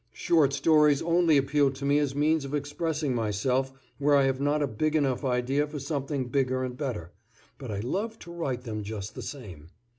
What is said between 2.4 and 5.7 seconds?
of expressing myself where I have not a big enough idea